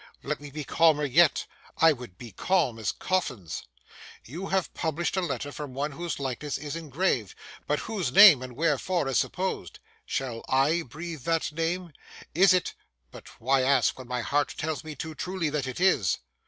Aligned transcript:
Let 0.23 0.41
me 0.41 0.49
be 0.49 0.63
calmer 0.63 1.05
yet; 1.05 1.45
I 1.77 1.93
would 1.93 2.17
be 2.17 2.31
calm 2.31 2.79
as 2.79 2.91
coffins. 2.91 3.67
You 4.25 4.47
have 4.47 4.73
published 4.73 5.15
a 5.15 5.21
letter 5.21 5.51
from 5.51 5.75
one 5.75 5.91
whose 5.91 6.19
likeness 6.19 6.57
is 6.57 6.75
engraved, 6.75 7.35
but 7.67 7.81
whose 7.81 8.11
name 8.11 8.41
(and 8.41 8.55
wherefore?) 8.55 9.07
is 9.09 9.19
suppressed. 9.19 9.79
Shall 10.07 10.43
I 10.49 10.81
breathe 10.81 11.21
that 11.25 11.51
name! 11.51 11.93
Is 12.33 12.51
it—but 12.51 13.39
why 13.39 13.61
ask 13.61 13.99
when 13.99 14.07
my 14.07 14.21
heart 14.21 14.55
tells 14.57 14.83
me 14.83 14.95
too 14.95 15.13
truly 15.13 15.51
that 15.51 15.67
it 15.67 15.79
is! 15.79 16.17